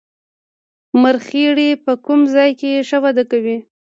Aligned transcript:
مرخیړي 1.01 1.69
په 1.85 1.93
کوم 2.05 2.21
ځای 2.35 2.51
کې 2.59 2.85
ښه 2.87 2.97
وده 3.03 3.23
کوي 3.31 3.57